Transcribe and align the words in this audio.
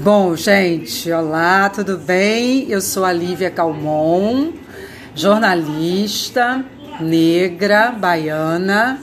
Bom, 0.00 0.36
gente, 0.36 1.10
olá, 1.10 1.68
tudo 1.68 1.98
bem? 1.98 2.70
Eu 2.70 2.80
sou 2.80 3.04
a 3.04 3.12
Lívia 3.12 3.50
Calmon, 3.50 4.52
jornalista, 5.12 6.64
negra, 7.00 7.90
baiana. 7.90 9.00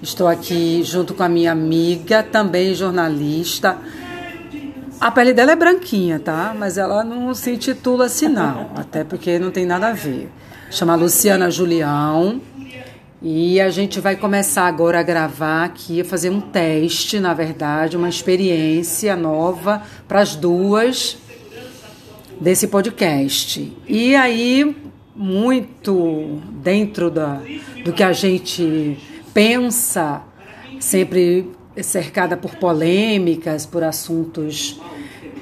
Estou 0.00 0.28
aqui 0.28 0.84
junto 0.84 1.12
com 1.12 1.24
a 1.24 1.28
minha 1.28 1.50
amiga, 1.50 2.22
também 2.22 2.72
jornalista. 2.72 3.78
A 5.00 5.10
pele 5.10 5.32
dela 5.32 5.50
é 5.50 5.56
branquinha, 5.56 6.20
tá? 6.20 6.54
Mas 6.56 6.78
ela 6.78 7.02
não 7.02 7.34
se 7.34 7.50
intitula 7.50 8.06
assim, 8.06 8.28
não. 8.28 8.70
Até 8.76 9.02
porque 9.02 9.40
não 9.40 9.50
tem 9.50 9.66
nada 9.66 9.88
a 9.88 9.92
ver. 9.92 10.30
Chama 10.70 10.94
Luciana 10.94 11.50
Julião. 11.50 12.40
E 13.22 13.58
a 13.60 13.70
gente 13.70 13.98
vai 13.98 14.14
começar 14.14 14.66
agora 14.66 15.00
a 15.00 15.02
gravar 15.02 15.64
aqui, 15.64 16.02
a 16.02 16.04
fazer 16.04 16.28
um 16.28 16.40
teste, 16.40 17.18
na 17.18 17.32
verdade, 17.32 17.96
uma 17.96 18.10
experiência 18.10 19.16
nova 19.16 19.82
para 20.06 20.20
as 20.20 20.36
duas 20.36 21.16
desse 22.38 22.68
podcast. 22.68 23.74
E 23.88 24.14
aí, 24.14 24.76
muito 25.14 26.42
dentro 26.62 27.10
da, 27.10 27.40
do 27.82 27.92
que 27.92 28.02
a 28.02 28.12
gente 28.12 28.98
pensa, 29.32 30.22
sempre 30.78 31.50
cercada 31.82 32.36
por 32.36 32.56
polêmicas, 32.56 33.64
por 33.64 33.82
assuntos 33.82 34.78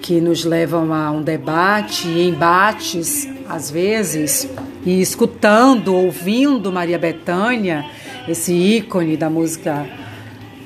que 0.00 0.20
nos 0.20 0.44
levam 0.44 0.92
a 0.92 1.10
um 1.10 1.22
debate 1.22 2.06
e 2.06 2.28
embates, 2.28 3.28
às 3.48 3.68
vezes, 3.68 4.48
e 4.84 5.00
escutando, 5.00 5.94
ouvindo 5.94 6.70
Maria 6.70 6.98
Bethânia, 6.98 7.84
esse 8.28 8.52
ícone 8.52 9.16
da 9.16 9.30
música 9.30 9.86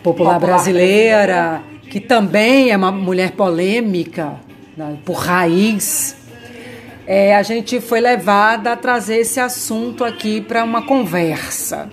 popular 0.02 0.38
brasileira, 0.38 1.62
que 1.90 2.00
também 2.00 2.70
é 2.70 2.76
uma 2.76 2.90
mulher 2.90 3.32
polêmica, 3.32 4.34
né, 4.76 4.96
por 5.04 5.14
raiz, 5.14 6.16
é, 7.06 7.34
a 7.34 7.42
gente 7.42 7.80
foi 7.80 8.00
levada 8.00 8.72
a 8.72 8.76
trazer 8.76 9.18
esse 9.18 9.40
assunto 9.40 10.04
aqui 10.04 10.40
para 10.40 10.62
uma 10.62 10.82
conversa. 10.82 11.88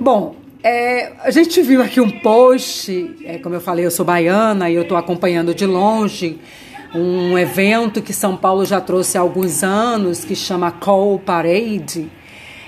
Bom, 0.00 0.36
é, 0.64 1.12
a 1.22 1.30
gente 1.30 1.60
viu 1.60 1.82
aqui 1.82 2.00
um 2.00 2.10
post, 2.20 3.14
é, 3.24 3.36
como 3.38 3.54
eu 3.54 3.60
falei, 3.60 3.84
eu 3.84 3.90
sou 3.90 4.06
baiana 4.06 4.70
e 4.70 4.74
eu 4.74 4.82
estou 4.82 4.96
acompanhando 4.96 5.54
de 5.54 5.66
longe 5.66 6.38
um 6.94 7.38
evento 7.38 8.02
que 8.02 8.12
São 8.12 8.36
Paulo 8.36 8.64
já 8.64 8.80
trouxe 8.80 9.16
há 9.16 9.20
alguns 9.20 9.62
anos, 9.62 10.24
que 10.24 10.36
chama 10.36 10.70
Call 10.70 11.18
Parade, 11.18 12.10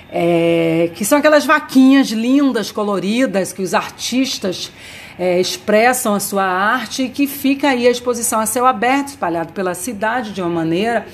é, 0.09 0.89
que 0.95 1.05
são 1.05 1.19
aquelas 1.19 1.45
vaquinhas 1.45 2.07
lindas, 2.09 2.71
coloridas, 2.71 3.53
que 3.53 3.61
os 3.61 3.73
artistas 3.73 4.71
é, 5.19 5.39
expressam 5.39 6.15
a 6.15 6.19
sua 6.19 6.43
arte 6.43 7.03
e 7.03 7.09
que 7.09 7.27
fica 7.27 7.69
aí 7.69 7.87
à 7.87 7.91
exposição 7.91 8.39
a 8.39 8.45
céu 8.45 8.65
aberto, 8.65 9.09
espalhado 9.09 9.53
pela 9.53 9.75
cidade 9.75 10.31
de 10.31 10.41
uma 10.41 10.49
maneira. 10.49 11.05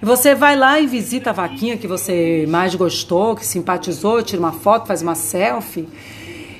E 0.00 0.04
você 0.04 0.34
vai 0.34 0.54
lá 0.54 0.78
e 0.78 0.86
visita 0.86 1.30
a 1.30 1.32
vaquinha 1.32 1.76
que 1.76 1.86
você 1.86 2.44
mais 2.48 2.74
gostou, 2.74 3.34
que 3.34 3.46
simpatizou, 3.46 4.22
tira 4.22 4.40
uma 4.40 4.52
foto, 4.52 4.86
faz 4.86 5.00
uma 5.00 5.14
selfie. 5.14 5.88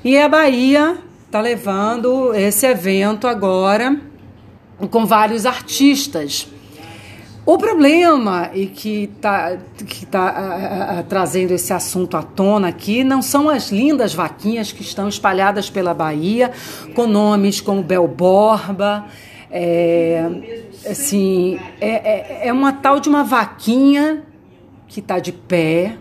E 0.03 0.17
a 0.17 0.29
Bahia 0.29 0.97
está 1.27 1.41
levando 1.41 2.35
esse 2.35 2.67
evento 2.67 3.27
agora 3.27 4.08
com 4.87 5.07
vários 5.07 5.45
artistas. 5.47 6.49
O 7.45 7.57
problema 7.57 8.51
e 8.53 8.67
que 8.67 9.05
está 9.05 9.57
que 9.87 10.05
tá, 10.05 11.03
trazendo 11.09 11.53
esse 11.53 11.73
assunto 11.73 12.15
à 12.15 12.23
tona 12.23 12.69
aqui 12.69 13.03
não 13.03 13.23
são 13.23 13.49
as 13.49 13.71
lindas 13.73 14.13
vaquinhas 14.13 14.71
que 14.71 14.83
estão 14.83 15.09
espalhadas 15.09 15.71
pela 15.71 15.95
Bahia, 15.95 16.53
com 16.95 17.07
nomes 17.07 17.59
como 17.59 17.83
Bel 17.83 18.07
Borba. 18.07 19.07
É, 19.51 20.29
assim, 20.87 21.59
é, 21.81 21.89
é, 21.89 22.49
é 22.49 22.53
uma 22.53 22.71
tal 22.71 23.01
de 23.01 23.09
uma 23.09 23.25
vaquinha 23.25 24.23
que 24.87 25.01
está 25.01 25.19
de 25.19 25.33
pé, 25.33 25.97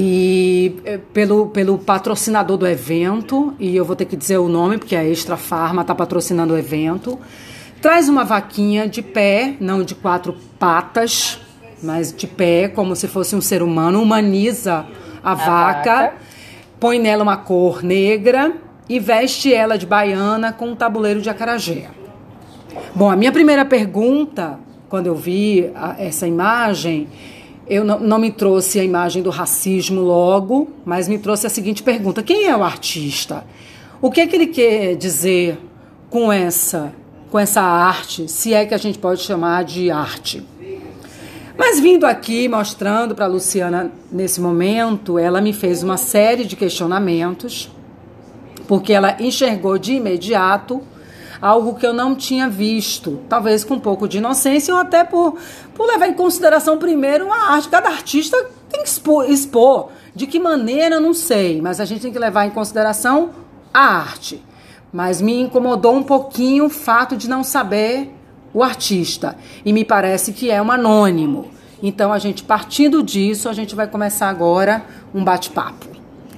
e 0.00 0.76
eh, 0.84 1.00
pelo, 1.12 1.48
pelo 1.48 1.76
patrocinador 1.76 2.56
do 2.56 2.68
evento, 2.68 3.52
e 3.58 3.74
eu 3.74 3.84
vou 3.84 3.96
ter 3.96 4.04
que 4.04 4.14
dizer 4.14 4.38
o 4.38 4.48
nome, 4.48 4.78
porque 4.78 4.94
a 4.94 5.04
Extra 5.04 5.36
Farma 5.36 5.82
está 5.82 5.92
patrocinando 5.92 6.54
o 6.54 6.56
evento. 6.56 7.18
Traz 7.82 8.08
uma 8.08 8.22
vaquinha 8.22 8.88
de 8.88 9.02
pé, 9.02 9.56
não 9.58 9.82
de 9.82 9.96
quatro 9.96 10.36
patas, 10.56 11.40
mas 11.82 12.14
de 12.14 12.28
pé, 12.28 12.68
como 12.68 12.94
se 12.94 13.08
fosse 13.08 13.34
um 13.34 13.40
ser 13.40 13.60
humano, 13.60 14.00
humaniza 14.00 14.86
a, 15.20 15.32
a 15.32 15.34
vaca, 15.34 15.96
vaca, 15.96 16.14
põe 16.78 17.00
nela 17.00 17.24
uma 17.24 17.36
cor 17.36 17.82
negra 17.82 18.52
e 18.88 19.00
veste 19.00 19.52
ela 19.52 19.76
de 19.76 19.84
baiana 19.84 20.52
com 20.52 20.68
um 20.68 20.76
tabuleiro 20.76 21.20
de 21.20 21.28
acarajé. 21.28 21.88
Bom, 22.94 23.10
a 23.10 23.16
minha 23.16 23.32
primeira 23.32 23.64
pergunta, 23.64 24.60
quando 24.88 25.08
eu 25.08 25.16
vi 25.16 25.72
a, 25.74 25.96
essa 25.98 26.24
imagem, 26.24 27.08
eu 27.68 27.84
não, 27.84 28.00
não, 28.00 28.18
me 28.18 28.30
trouxe 28.30 28.80
a 28.80 28.84
imagem 28.84 29.22
do 29.22 29.30
racismo 29.30 30.00
logo, 30.00 30.68
mas 30.84 31.08
me 31.08 31.18
trouxe 31.18 31.46
a 31.46 31.50
seguinte 31.50 31.82
pergunta: 31.82 32.22
quem 32.22 32.46
é 32.46 32.56
o 32.56 32.62
artista? 32.62 33.44
O 34.00 34.10
que 34.10 34.20
é 34.20 34.26
que 34.26 34.36
ele 34.36 34.46
quer 34.46 34.94
dizer 34.96 35.58
com 36.08 36.32
essa, 36.32 36.92
com 37.30 37.38
essa 37.38 37.60
arte, 37.60 38.28
se 38.30 38.54
é 38.54 38.64
que 38.64 38.74
a 38.74 38.78
gente 38.78 38.98
pode 38.98 39.22
chamar 39.22 39.64
de 39.64 39.90
arte? 39.90 40.42
Mas 41.58 41.80
vindo 41.80 42.04
aqui 42.06 42.48
mostrando 42.48 43.16
para 43.16 43.26
Luciana 43.26 43.90
nesse 44.12 44.40
momento, 44.40 45.18
ela 45.18 45.40
me 45.40 45.52
fez 45.52 45.82
uma 45.82 45.96
série 45.96 46.44
de 46.44 46.54
questionamentos, 46.54 47.68
porque 48.68 48.92
ela 48.92 49.16
enxergou 49.20 49.76
de 49.76 49.94
imediato 49.94 50.80
algo 51.40 51.74
que 51.74 51.86
eu 51.86 51.92
não 51.92 52.14
tinha 52.14 52.48
visto, 52.48 53.20
talvez 53.28 53.64
com 53.64 53.74
um 53.74 53.80
pouco 53.80 54.08
de 54.08 54.18
inocência 54.18 54.74
ou 54.74 54.80
até 54.80 55.04
por, 55.04 55.36
por 55.74 55.86
levar 55.86 56.08
em 56.08 56.14
consideração 56.14 56.78
primeiro 56.78 57.32
a 57.32 57.52
arte. 57.52 57.68
Cada 57.68 57.88
artista 57.88 58.36
tem 58.68 58.82
que 58.82 58.88
expor, 58.88 59.30
expor. 59.30 59.90
De 60.14 60.26
que 60.26 60.38
maneira, 60.38 60.98
não 60.98 61.14
sei, 61.14 61.60
mas 61.60 61.80
a 61.80 61.84
gente 61.84 62.02
tem 62.02 62.12
que 62.12 62.18
levar 62.18 62.46
em 62.46 62.50
consideração 62.50 63.30
a 63.72 63.80
arte. 63.80 64.42
Mas 64.92 65.20
me 65.20 65.40
incomodou 65.40 65.94
um 65.94 66.02
pouquinho 66.02 66.66
o 66.66 66.70
fato 66.70 67.16
de 67.16 67.28
não 67.28 67.44
saber 67.44 68.12
o 68.52 68.62
artista. 68.62 69.36
E 69.64 69.72
me 69.72 69.84
parece 69.84 70.32
que 70.32 70.50
é 70.50 70.60
um 70.60 70.70
anônimo. 70.70 71.50
Então, 71.82 72.12
a 72.12 72.18
gente, 72.18 72.42
partindo 72.42 73.02
disso, 73.02 73.48
a 73.48 73.52
gente 73.52 73.74
vai 73.74 73.86
começar 73.86 74.28
agora 74.28 74.84
um 75.14 75.22
bate-papo. 75.22 75.86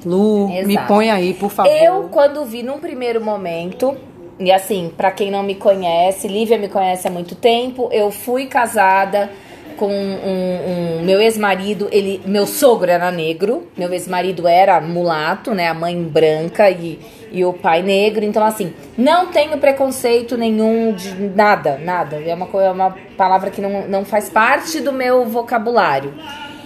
Lu, 0.04 0.50
Exato. 0.50 0.66
me 0.66 0.78
põe 0.86 1.10
aí, 1.10 1.34
por 1.34 1.50
favor. 1.50 1.70
Eu, 1.70 2.08
quando 2.10 2.44
vi 2.44 2.62
num 2.62 2.78
primeiro 2.78 3.22
momento, 3.22 3.96
e 4.40 4.50
assim, 4.50 4.90
para 4.96 5.10
quem 5.10 5.30
não 5.30 5.42
me 5.42 5.54
conhece, 5.54 6.26
Lívia 6.26 6.56
me 6.56 6.66
conhece 6.66 7.06
há 7.06 7.10
muito 7.10 7.34
tempo. 7.34 7.90
Eu 7.92 8.10
fui 8.10 8.46
casada 8.46 9.30
com 9.76 9.92
um, 9.92 10.98
um, 10.98 11.02
meu 11.04 11.20
ex-marido, 11.20 11.88
ele, 11.92 12.22
meu 12.24 12.46
sogro 12.46 12.90
era 12.90 13.10
negro, 13.10 13.68
meu 13.76 13.92
ex-marido 13.92 14.48
era 14.48 14.80
mulato, 14.80 15.54
né, 15.54 15.68
a 15.68 15.74
mãe 15.74 16.02
branca 16.02 16.70
e, 16.70 16.98
e 17.30 17.44
o 17.44 17.52
pai 17.52 17.82
negro. 17.82 18.24
Então 18.24 18.42
assim, 18.42 18.72
não 18.96 19.26
tenho 19.26 19.58
preconceito 19.58 20.38
nenhum 20.38 20.92
de 20.92 21.14
nada, 21.14 21.78
nada. 21.78 22.16
É 22.16 22.34
uma 22.34 22.48
é 22.62 22.70
uma 22.70 22.96
palavra 23.18 23.50
que 23.50 23.60
não, 23.60 23.86
não 23.88 24.06
faz 24.06 24.30
parte 24.30 24.80
do 24.80 24.92
meu 24.92 25.26
vocabulário, 25.26 26.14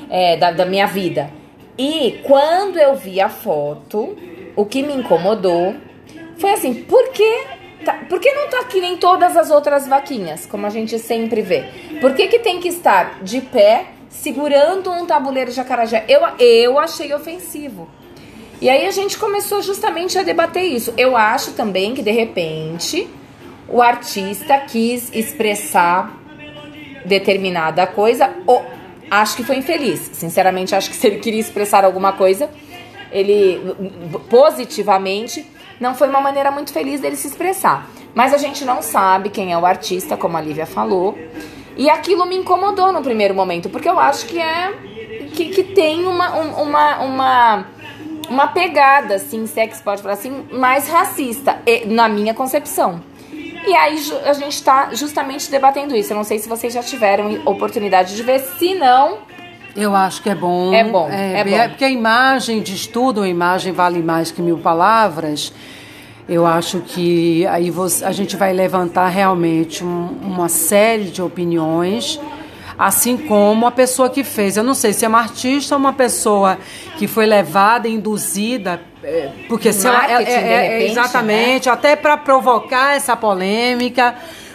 é, 0.09 0.37
da, 0.37 0.53
da 0.53 0.65
minha 0.65 0.87
vida. 0.87 1.29
E 1.77 2.21
quando 2.23 2.79
eu 2.79 2.95
vi 2.95 3.21
a 3.21 3.29
foto, 3.29 4.17
o 4.55 4.65
que 4.65 4.81
me 4.81 4.95
incomodou 4.95 5.75
foi 6.37 6.53
assim, 6.53 6.75
por 6.75 7.11
que 7.11 7.64
Tá, 7.85 7.93
por 8.09 8.19
que 8.19 8.33
não 8.33 8.49
tá 8.49 8.61
aqui 8.61 8.81
nem 8.81 8.97
todas 8.97 9.37
as 9.37 9.51
outras 9.51 9.87
vaquinhas, 9.87 10.47
como 10.47 10.67
a 10.67 10.71
gente 10.71 10.99
sempre 10.99 11.43
vê? 11.43 11.65
Por 12.01 12.15
que, 12.15 12.29
que 12.29 12.39
tem 12.39 12.61
que 12.61 12.69
estar 12.69 13.23
de 13.23 13.41
pé, 13.41 13.87
segurando 14.09 14.91
um 14.91 15.07
tabuleiro 15.07 15.51
de 15.51 15.61
acarajé? 15.61 16.05
Eu, 16.09 16.21
eu 16.39 16.79
achei 16.79 17.13
ofensivo. 17.13 17.89
E 18.61 18.71
aí 18.71 18.87
a 18.87 18.91
gente 18.91 19.19
começou 19.19 19.61
justamente 19.61 20.19
a 20.19 20.23
debater 20.23 20.63
isso. 20.63 20.95
Eu 20.97 21.17
acho 21.17 21.53
também 21.53 21.95
que, 21.95 22.03
de 22.03 22.13
repente, 22.13 23.09
o 23.69 23.83
artista 23.83 24.59
quis 24.61 25.15
expressar 25.15 26.19
determinada 27.05 27.87
coisa, 27.87 28.33
ou 28.47 28.65
acho 29.11 29.37
que 29.37 29.45
foi 29.45 29.57
infeliz. 29.57 30.11
Sinceramente, 30.15 30.75
acho 30.75 30.89
que 30.89 30.97
se 30.97 31.07
ele 31.07 31.19
queria 31.19 31.41
expressar 31.41 31.85
alguma 31.85 32.13
coisa, 32.13 32.49
ele 33.13 33.61
positivamente 34.31 35.47
não 35.81 35.95
foi 35.95 36.09
uma 36.09 36.21
maneira 36.21 36.51
muito 36.51 36.73
feliz 36.73 37.01
dele 37.01 37.17
se 37.17 37.27
expressar. 37.27 37.89
Mas 38.15 38.33
a 38.33 38.39
gente 38.39 38.65
não 38.65 38.81
sabe 38.81 39.29
quem 39.29 39.53
é 39.53 39.59
o 39.59 39.67
artista, 39.67 40.17
como 40.17 40.37
a 40.37 40.41
Lívia 40.41 40.67
falou. 40.67 41.19
E 41.77 41.91
aquilo 41.91 42.25
me 42.27 42.37
incomodou 42.37 42.93
no 42.93 43.03
primeiro 43.03 43.35
momento, 43.35 43.69
porque 43.69 43.89
eu 43.89 43.99
acho 43.99 44.27
que 44.27 44.39
é. 44.39 44.73
que, 45.35 45.47
que 45.47 45.65
tem 45.65 46.07
uma, 46.07 46.31
uma, 46.31 46.99
uma, 47.01 47.67
uma 48.29 48.47
pegada, 48.49 49.17
assim, 49.17 49.47
se 49.47 49.61
é 49.61 49.67
pode 49.67 50.01
falar 50.01 50.15
assim, 50.15 50.47
mais 50.53 50.89
racista, 50.89 51.59
na 51.87 52.09
minha 52.09 52.33
concepção. 52.33 53.03
E 53.67 53.75
aí 53.75 53.99
a 54.25 54.33
gente 54.35 54.53
está 54.53 54.93
justamente 54.93 55.51
debatendo 55.51 55.97
isso. 55.97 56.13
Eu 56.13 56.17
não 56.17 56.25
sei 56.25 56.39
se 56.39 56.49
vocês 56.49 56.73
já 56.73 56.83
tiveram 56.83 57.41
oportunidade 57.47 58.15
de 58.15 58.23
ver, 58.23 58.41
se 58.41 58.75
não. 58.75 59.19
Eu 59.77 59.95
acho 59.95 60.23
que 60.23 60.31
é 60.31 60.35
bom. 60.35 60.73
É 60.73 60.85
bom. 60.85 61.09
É, 61.11 61.41
é 61.41 61.45
bom. 61.45 61.69
Porque 61.71 61.85
a 61.85 61.91
imagem 61.91 62.63
de 62.63 62.75
estudo, 62.75 63.23
a 63.23 63.29
imagem 63.29 63.73
vale 63.73 64.03
mais 64.03 64.31
que 64.31 64.41
mil 64.41 64.59
palavras. 64.59 65.53
Eu 66.29 66.47
acho 66.47 66.81
que 66.81 67.47
aí 67.47 67.71
você, 67.71 68.05
a 68.05 68.13
gente 68.13 68.37
vai 68.37 68.53
levantar 68.53 69.09
realmente 69.09 69.85
um, 69.85 70.17
uma 70.23 70.49
série 70.49 71.05
de 71.05 71.21
opiniões, 71.21 72.19
assim 72.79 73.17
como 73.17 73.67
a 73.67 73.71
pessoa 73.71 74.09
que 74.09 74.25
fez. 74.25 74.57
Eu 74.57 74.65
não 74.65 74.75
sei 74.75 74.95
se 74.95 75.05
é 75.05 75.09
uma 75.09 75.19
artista 75.19 75.75
ou 75.75 75.79
uma 75.79 75.93
pessoa 75.93 76.57
que 76.97 77.07
foi 77.07 77.27
levada, 77.27 77.89
induzida, 77.89 78.81
é, 79.03 79.29
porque 79.49 79.71
se 79.71 79.87
ela, 79.87 80.11
é, 80.11 80.23
é, 80.23 80.69
repente, 80.79 80.93
exatamente, 80.93 81.67
né? 81.67 81.73
até 81.73 81.95
para 81.95 82.17
provocar 82.17 82.97
essa 82.97 83.15
polêmica, 83.15 84.15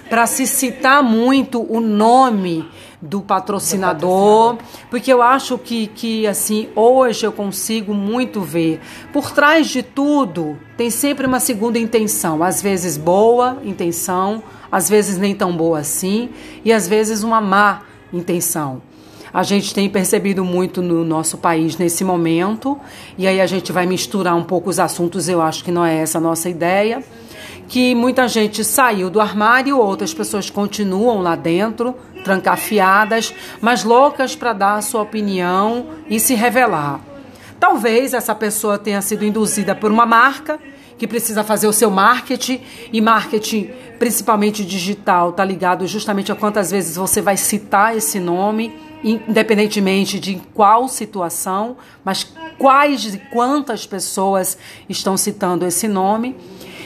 para 0.09 0.25
se 0.25 0.47
citar 0.47 1.03
muito 1.03 1.61
o 1.71 1.79
nome 1.79 2.67
do 3.01 3.21
patrocinador, 3.21 4.57
porque 4.89 5.11
eu 5.11 5.21
acho 5.21 5.57
que, 5.57 5.87
que 5.87 6.27
assim 6.27 6.67
hoje 6.75 7.25
eu 7.25 7.31
consigo 7.31 7.93
muito 7.93 8.41
ver 8.41 8.81
por 9.13 9.31
trás 9.31 9.67
de 9.67 9.81
tudo 9.81 10.57
tem 10.75 10.89
sempre 10.89 11.25
uma 11.25 11.39
segunda 11.39 11.79
intenção, 11.79 12.43
às 12.43 12.61
vezes 12.61 12.97
boa 12.97 13.57
intenção, 13.63 14.43
às 14.69 14.89
vezes 14.89 15.17
nem 15.17 15.33
tão 15.33 15.55
boa 15.55 15.79
assim 15.79 16.29
e 16.63 16.73
às 16.73 16.87
vezes 16.87 17.23
uma 17.23 17.39
má 17.39 17.83
intenção. 18.11 18.81
A 19.31 19.43
gente 19.43 19.73
tem 19.75 19.87
percebido 19.87 20.43
muito 20.43 20.81
no 20.81 21.05
nosso 21.05 21.37
país 21.37 21.77
nesse 21.77 22.03
momento, 22.03 22.79
e 23.15 23.27
aí 23.27 23.39
a 23.39 23.45
gente 23.45 23.71
vai 23.71 23.85
misturar 23.85 24.35
um 24.35 24.43
pouco 24.43 24.71
os 24.71 24.79
assuntos, 24.79 25.29
eu 25.29 25.39
acho 25.39 25.63
que 25.63 25.71
não 25.71 25.85
é 25.85 25.97
essa 25.97 26.17
a 26.17 26.21
nossa 26.21 26.49
ideia 26.49 27.03
que 27.69 27.93
muita 27.93 28.27
gente 28.27 28.63
saiu 28.65 29.11
do 29.11 29.21
armário, 29.21 29.77
outras 29.77 30.11
pessoas 30.11 30.49
continuam 30.49 31.21
lá 31.21 31.35
dentro, 31.35 31.95
trancafiadas, 32.23 33.31
mas 33.61 33.83
loucas 33.83 34.35
para 34.35 34.53
dar 34.53 34.75
a 34.77 34.81
sua 34.81 35.03
opinião 35.03 35.85
e 36.09 36.19
se 36.19 36.33
revelar. 36.33 36.99
Talvez 37.59 38.15
essa 38.15 38.33
pessoa 38.33 38.79
tenha 38.79 39.01
sido 39.03 39.23
induzida 39.23 39.75
por 39.75 39.91
uma 39.91 40.05
marca 40.05 40.59
que 40.97 41.05
precisa 41.05 41.43
fazer 41.43 41.67
o 41.67 41.71
seu 41.71 41.91
marketing 41.91 42.59
e 42.91 42.99
marketing, 42.99 43.69
principalmente 43.99 44.65
digital, 44.65 45.29
está 45.29 45.45
ligado 45.45 45.85
justamente 45.85 46.31
a 46.31 46.35
quantas 46.35 46.71
vezes 46.71 46.95
você 46.95 47.21
vai 47.21 47.37
citar 47.37 47.95
esse 47.95 48.19
nome, 48.19 48.73
independentemente 49.03 50.19
de 50.19 50.41
qual 50.55 50.87
situação, 50.89 51.77
mas 52.03 52.27
quais 52.57 53.13
e 53.13 53.17
quantas 53.31 53.85
pessoas 53.85 54.57
estão 54.89 55.15
citando 55.15 55.65
esse 55.65 55.87
nome. 55.87 56.35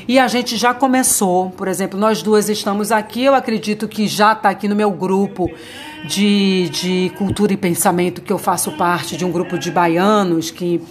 E 0.07 0.19
a 0.19 0.27
gente 0.27 0.57
já 0.57 0.73
começou, 0.73 1.49
por 1.51 1.67
exemplo, 1.67 1.97
nós 1.97 2.21
duas 2.21 2.49
estamos 2.49 2.91
aqui, 2.91 3.23
eu 3.23 3.33
acredito 3.33 3.87
que 3.87 4.05
já 4.05 4.33
está 4.33 4.49
aqui 4.49 4.67
no 4.67 4.75
meu 4.75 4.91
grupo 4.91 5.49
de, 6.05 6.69
de 6.69 7.11
cultura 7.17 7.53
e 7.53 7.57
pensamento, 7.57 8.21
que 8.21 8.33
eu 8.33 8.37
faço 8.37 8.73
parte 8.73 9.15
de 9.15 9.23
um 9.23 9.31
grupo 9.31 9.57
de 9.57 9.71
baianos 9.71 10.51
que, 10.51 10.81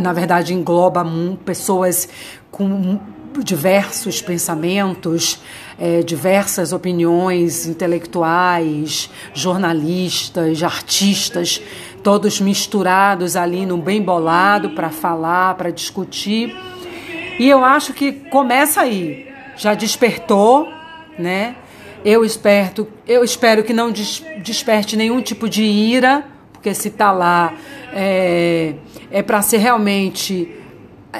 na 0.00 0.12
verdade, 0.12 0.54
engloba 0.54 1.04
pessoas 1.44 2.08
com 2.50 3.00
diversos 3.42 4.22
pensamentos, 4.22 5.40
é, 5.78 6.02
diversas 6.02 6.72
opiniões 6.72 7.66
intelectuais, 7.66 9.10
jornalistas, 9.34 10.62
artistas, 10.62 11.60
todos 12.02 12.40
misturados 12.40 13.34
ali 13.34 13.66
no 13.66 13.76
bem 13.76 14.00
bolado 14.00 14.70
para 14.70 14.90
falar, 14.90 15.54
para 15.56 15.70
discutir. 15.70 16.56
E 17.38 17.48
eu 17.48 17.64
acho 17.64 17.92
que 17.92 18.12
começa 18.12 18.80
aí. 18.80 19.26
Já 19.56 19.74
despertou, 19.74 20.68
né? 21.18 21.56
Eu 22.04 22.24
espero, 22.24 22.88
eu 23.06 23.24
espero 23.24 23.64
que 23.64 23.72
não 23.72 23.90
des, 23.90 24.24
desperte 24.38 24.96
nenhum 24.96 25.20
tipo 25.20 25.48
de 25.48 25.64
ira, 25.64 26.24
porque 26.52 26.72
se 26.72 26.88
está 26.88 27.10
lá 27.10 27.52
é, 27.92 28.74
é 29.10 29.22
para 29.22 29.42
ser 29.42 29.58
realmente 29.58 30.54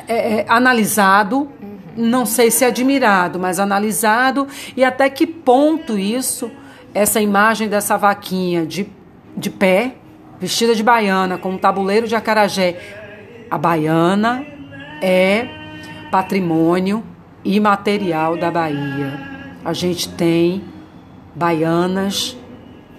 é, 0.06 0.40
é, 0.40 0.46
analisado, 0.48 1.50
não 1.96 2.26
sei 2.26 2.50
se 2.50 2.64
admirado, 2.64 3.38
mas 3.38 3.58
analisado 3.58 4.46
e 4.76 4.84
até 4.84 5.08
que 5.08 5.26
ponto 5.26 5.98
isso, 5.98 6.50
essa 6.92 7.20
imagem 7.20 7.68
dessa 7.68 7.96
vaquinha 7.96 8.66
de, 8.66 8.88
de 9.36 9.50
pé, 9.50 9.94
vestida 10.38 10.74
de 10.74 10.82
baiana, 10.82 11.38
com 11.38 11.50
um 11.50 11.58
tabuleiro 11.58 12.06
de 12.06 12.14
acarajé, 12.14 12.78
a 13.50 13.56
baiana 13.56 14.46
é 15.00 15.48
patrimônio 16.10 17.02
imaterial 17.44 18.36
da 18.36 18.50
Bahia. 18.50 19.20
A 19.64 19.72
gente 19.72 20.08
tem 20.08 20.64
baianas 21.34 22.36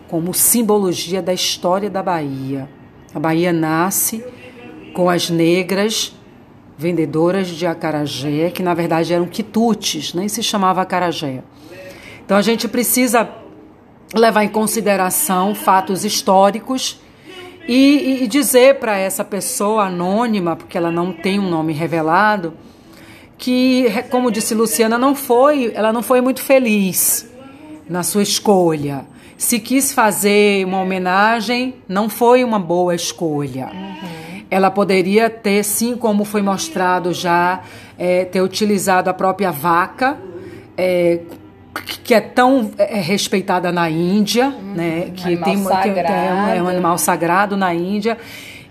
como 0.07 0.33
simbologia 0.33 1.21
da 1.21 1.33
história 1.33 1.89
da 1.89 2.01
Bahia. 2.01 2.69
A 3.13 3.19
Bahia 3.19 3.51
nasce 3.51 4.23
com 4.93 5.09
as 5.09 5.29
negras 5.29 6.13
vendedoras 6.77 7.47
de 7.47 7.65
acarajé, 7.65 8.51
que 8.51 8.61
na 8.61 8.73
verdade 8.73 9.13
eram 9.13 9.25
quitutes, 9.25 10.13
nem 10.13 10.27
se 10.27 10.43
chamava 10.43 10.81
acarajé. 10.81 11.43
Então 12.23 12.37
a 12.37 12.41
gente 12.41 12.67
precisa 12.67 13.29
levar 14.13 14.43
em 14.43 14.49
consideração 14.49 15.55
fatos 15.55 16.05
históricos 16.05 17.01
e, 17.67 18.23
e 18.23 18.27
dizer 18.27 18.79
para 18.79 18.97
essa 18.97 19.25
pessoa 19.25 19.85
anônima, 19.85 20.55
porque 20.55 20.77
ela 20.77 20.91
não 20.91 21.11
tem 21.11 21.39
um 21.39 21.49
nome 21.49 21.73
revelado, 21.73 22.53
que, 23.37 23.85
como 24.09 24.31
disse 24.31 24.55
Luciana, 24.55 24.97
não 24.97 25.13
foi, 25.13 25.71
ela 25.75 25.93
não 25.93 26.01
foi 26.01 26.21
muito 26.21 26.41
feliz 26.41 27.29
na 27.89 28.03
sua 28.03 28.23
escolha. 28.23 29.05
Se 29.37 29.59
quis 29.59 29.93
fazer 29.93 30.65
uma 30.65 30.81
homenagem, 30.81 31.75
não 31.87 32.09
foi 32.09 32.43
uma 32.43 32.59
boa 32.59 32.95
escolha. 32.95 33.69
Uhum. 33.71 34.43
Ela 34.49 34.71
poderia 34.71 35.29
ter, 35.29 35.63
sim, 35.63 35.95
como 35.95 36.25
foi 36.25 36.41
mostrado 36.41 37.13
já, 37.13 37.61
é, 37.97 38.25
ter 38.25 38.41
utilizado 38.41 39.09
a 39.09 39.13
própria 39.13 39.51
vaca, 39.51 40.17
é, 40.75 41.19
que 42.03 42.13
é 42.15 42.21
tão 42.21 42.71
é, 42.77 42.99
respeitada 42.99 43.71
na 43.71 43.89
Índia, 43.89 44.47
uhum. 44.47 44.73
né? 44.73 45.11
Que 45.15 45.37
tem, 45.37 45.63
é 46.57 46.63
um 46.63 46.67
animal 46.67 46.97
sagrado 46.97 47.55
na 47.55 47.73
Índia 47.73 48.17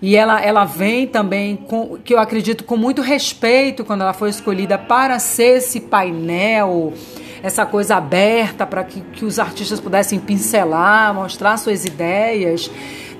e 0.00 0.14
ela, 0.14 0.40
ela 0.40 0.64
vem 0.64 1.06
também, 1.06 1.56
com, 1.56 1.96
que 1.98 2.12
eu 2.12 2.18
acredito, 2.18 2.64
com 2.64 2.76
muito 2.76 3.00
respeito 3.00 3.84
quando 3.84 4.02
ela 4.02 4.12
foi 4.12 4.28
escolhida 4.28 4.76
para 4.76 5.18
ser 5.18 5.58
esse 5.58 5.80
painel, 5.80 6.92
essa 7.42 7.64
coisa 7.64 7.96
aberta 7.96 8.66
para 8.66 8.84
que, 8.84 9.00
que 9.00 9.24
os 9.24 9.38
artistas 9.38 9.80
pudessem 9.80 10.18
pincelar, 10.18 11.14
mostrar 11.14 11.56
suas 11.56 11.84
ideias. 11.84 12.70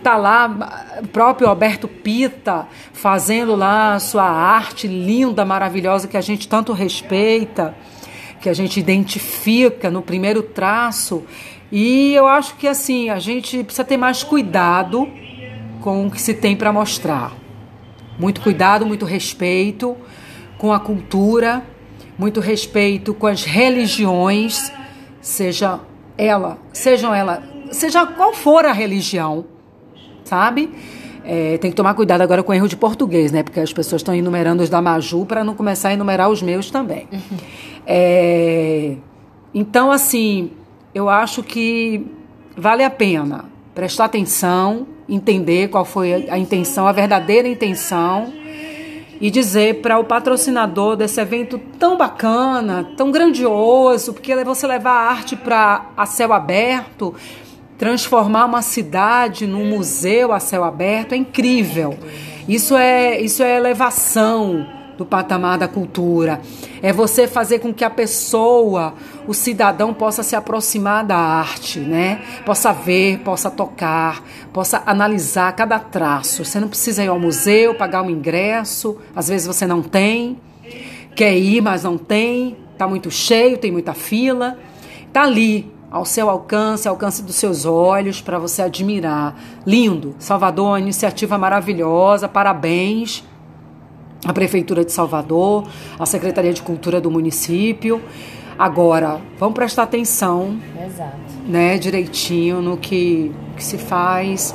Tá 0.03 0.17
lá 0.17 0.95
o 1.03 1.09
próprio 1.09 1.49
Alberto 1.49 1.89
Pita 1.89 2.67
fazendo 2.93 3.57
lá 3.57 3.95
a 3.95 3.99
sua 3.99 4.25
arte 4.25 4.87
linda, 4.87 5.45
maravilhosa 5.45 6.07
que 6.07 6.17
a 6.17 6.21
gente 6.21 6.47
tanto 6.47 6.73
respeita, 6.73 7.75
que 8.41 8.51
a 8.51 8.55
gente 8.55 8.79
identifica 8.79 9.91
no 9.91 10.03
primeiro 10.03 10.43
traço. 10.43 11.25
E 11.73 12.13
eu 12.15 12.27
acho 12.27 12.55
que 12.57 12.69
assim, 12.69 13.09
a 13.09 13.19
gente 13.19 13.65
precisa 13.65 13.85
ter 13.85 13.97
mais 13.97 14.23
cuidado 14.23 15.11
com 15.87 16.09
o 16.09 16.11
que 16.11 16.21
se 16.21 16.35
tem 16.35 16.57
para 16.57 16.73
mostrar. 16.73 17.33
Muito 18.19 18.41
cuidado, 18.41 18.85
muito 18.85 19.05
respeito 19.05 19.97
com 20.59 20.73
a 20.73 20.81
cultura, 20.81 21.63
muito 22.19 22.41
respeito 22.41 23.15
com 23.15 23.29
as 23.29 23.45
religiões, 23.45 24.73
seja 25.21 25.79
ela, 26.19 26.59
sejam 26.73 27.15
ela, 27.15 27.41
seja 27.71 28.05
qual 28.05 28.35
for 28.35 28.65
a 28.65 28.73
religião, 28.73 29.45
sabe? 30.25 30.75
É, 31.25 31.57
tem 31.59 31.71
que 31.71 31.77
tomar 31.77 31.95
cuidado 31.95 32.21
agora 32.21 32.43
com 32.43 32.51
o 32.51 32.55
erro 32.57 32.67
de 32.67 32.77
português, 32.77 33.31
né? 33.31 33.45
Porque 33.45 33.61
as 33.61 33.73
pessoas 33.73 34.01
estão 34.01 34.13
enumerando 34.13 34.65
os 34.65 34.69
da 34.69 34.83
Maju 34.83 35.25
para 35.25 35.45
não 35.45 35.55
começar 35.55 35.91
a 35.91 35.93
enumerar 35.93 36.29
os 36.29 36.43
meus 36.43 36.69
também. 36.69 37.07
Uhum. 37.13 37.39
É, 37.87 38.97
então, 39.55 39.93
assim, 39.93 40.51
eu 40.93 41.09
acho 41.09 41.45
que 41.45 42.05
vale 42.57 42.83
a 42.83 42.91
pena 42.91 43.45
prestar 43.73 44.07
atenção, 44.07 44.96
entender 45.09 45.69
qual 45.69 45.85
foi 45.85 46.29
a 46.29 46.39
intenção, 46.39 46.87
a 46.87 46.93
verdadeira 46.93 47.49
intenção 47.49 48.33
e 49.21 49.31
dizer 49.31 49.81
para 49.81 49.99
o 49.99 50.05
patrocinador 50.05 50.97
desse 50.97 51.21
evento 51.21 51.59
tão 51.79 51.97
bacana, 51.97 52.91
tão 52.97 53.11
grandioso, 53.11 54.13
porque 54.13 54.35
você 54.45 54.67
levar 54.67 54.93
a 54.93 55.11
arte 55.11 55.35
para 55.37 55.87
a 55.97 56.05
céu 56.05 56.33
aberto, 56.33 57.15
transformar 57.79 58.45
uma 58.45 58.63
cidade 58.63 59.47
num 59.47 59.67
museu 59.67 60.33
a 60.33 60.41
céu 60.41 60.65
aberto 60.65 61.13
é 61.13 61.17
incrível. 61.17 61.97
Isso 62.49 62.77
é 62.77 63.21
isso 63.21 63.43
é 63.43 63.57
elevação 63.57 64.67
do 64.97 65.05
patamar 65.05 65.59
da 65.59 65.69
cultura. 65.69 66.41
É 66.83 66.93
você 66.93 67.27
fazer 67.27 67.59
com 67.59 67.73
que 67.73 67.85
a 67.85 67.91
pessoa, 67.91 68.95
o 69.27 69.35
cidadão, 69.35 69.93
possa 69.93 70.23
se 70.23 70.35
aproximar 70.35 71.05
da 71.05 71.17
arte, 71.17 71.79
né? 71.81 72.23
Possa 72.45 72.73
ver, 72.73 73.19
possa 73.21 73.51
tocar, 73.51 74.23
possa 74.53 74.83
analisar 74.87 75.53
cada 75.55 75.79
traço. 75.79 76.45
Você 76.45 76.59
não 76.59 76.69
precisa 76.69 77.05
ir 77.05 77.09
ao 77.09 77.19
museu, 77.19 77.75
pagar 77.75 78.03
um 78.03 78.11
ingresso, 78.11 78.99
às 79.15 79.29
vezes 79.29 79.47
você 79.47 79.67
não 79.67 79.83
tem, 79.83 80.39
quer 81.15 81.37
ir, 81.37 81.61
mas 81.61 81.85
não 81.85 81.99
tem, 81.99 82.57
está 82.73 82.87
muito 82.89 83.11
cheio, 83.11 83.59
tem 83.59 83.71
muita 83.71 83.95
fila. 83.95 84.59
Está 85.07 85.23
ali, 85.23 85.73
ao 85.91 86.05
seu 86.05 86.29
alcance, 86.29 86.89
ao 86.89 86.95
alcance 86.95 87.23
dos 87.23 87.37
seus 87.37 87.65
olhos, 87.65 88.21
para 88.21 88.39
você 88.39 88.63
admirar. 88.63 89.35
Lindo, 89.67 90.15
Salvador, 90.19 90.69
uma 90.69 90.81
iniciativa 90.81 91.39
maravilhosa, 91.39 92.29
parabéns 92.29 93.25
a 94.25 94.33
Prefeitura 94.33 94.85
de 94.85 94.93
Salvador, 94.93 95.69
a 95.99 96.07
Secretaria 96.07 96.53
de 96.53 96.63
Cultura 96.63 97.01
do 97.01 97.11
município. 97.11 98.03
Agora, 98.59 99.21
vamos 99.39 99.55
prestar 99.55 99.83
atenção, 99.83 100.59
Exato. 100.85 101.13
né, 101.47 101.77
direitinho 101.77 102.63
no 102.63 102.77
que, 102.77 103.31
que 103.57 103.63
se 103.63 103.77
faz, 103.77 104.55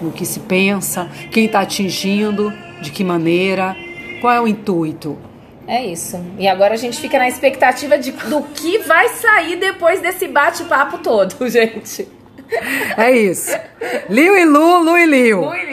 no 0.00 0.10
que 0.10 0.24
se 0.24 0.40
pensa, 0.40 1.10
quem 1.30 1.44
está 1.44 1.60
atingindo, 1.60 2.52
de 2.80 2.90
que 2.90 3.04
maneira, 3.04 3.76
qual 4.20 4.32
é 4.32 4.40
o 4.40 4.48
intuito. 4.48 5.18
É 5.66 5.84
isso. 5.84 6.22
E 6.38 6.46
agora 6.46 6.74
a 6.74 6.76
gente 6.76 7.00
fica 7.00 7.18
na 7.18 7.28
expectativa 7.28 7.98
de, 7.98 8.12
do 8.12 8.42
que 8.42 8.78
vai 8.80 9.08
sair 9.10 9.56
depois 9.56 10.00
desse 10.00 10.28
bate-papo 10.28 10.98
todo, 10.98 11.36
gente. 11.48 12.06
É 12.96 13.10
isso. 13.10 13.56
Liu 14.08 14.36
e 14.36 14.44
Lu, 14.44 14.82
Lu 14.82 14.98
e 14.98 15.06
Liu. 15.06 15.48
Ui, 15.48 15.64